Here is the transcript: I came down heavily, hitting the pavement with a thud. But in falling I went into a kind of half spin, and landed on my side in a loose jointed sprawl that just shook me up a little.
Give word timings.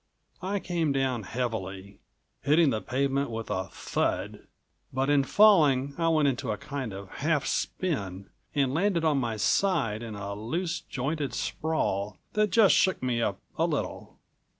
I 0.41 0.59
came 0.59 0.91
down 0.91 1.21
heavily, 1.21 1.99
hitting 2.41 2.71
the 2.71 2.81
pavement 2.81 3.29
with 3.29 3.51
a 3.51 3.65
thud. 3.67 4.47
But 4.91 5.11
in 5.11 5.23
falling 5.23 5.93
I 5.95 6.07
went 6.07 6.27
into 6.27 6.49
a 6.51 6.57
kind 6.57 6.91
of 6.91 7.07
half 7.07 7.45
spin, 7.45 8.31
and 8.55 8.73
landed 8.73 9.05
on 9.05 9.19
my 9.19 9.37
side 9.37 10.01
in 10.01 10.15
a 10.15 10.33
loose 10.33 10.79
jointed 10.79 11.35
sprawl 11.35 12.17
that 12.33 12.49
just 12.49 12.73
shook 12.73 13.03
me 13.03 13.21
up 13.21 13.41
a 13.59 13.67
little. 13.67 14.17